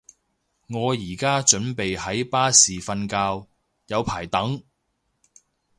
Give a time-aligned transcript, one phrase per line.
[0.67, 3.47] 我而家準備喺巴士瞓覺，
[3.85, 4.63] 有排等